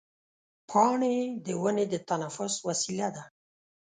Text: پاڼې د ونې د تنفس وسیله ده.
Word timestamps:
پاڼې 0.69 1.15
د 1.45 1.47
ونې 1.61 1.85
د 1.91 1.95
تنفس 2.09 2.53
وسیله 2.67 3.07
ده. 3.15 3.23